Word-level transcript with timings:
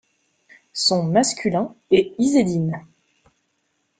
Son 0.73 1.03
masculin 1.03 1.75
est 1.91 2.15
Izz-eddine. 2.17 2.87